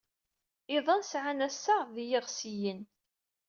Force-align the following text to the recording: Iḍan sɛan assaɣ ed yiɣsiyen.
Iḍan 0.75 1.01
sɛan 1.11 1.45
assaɣ 1.47 1.81
ed 1.91 1.97
yiɣsiyen. 2.09 2.81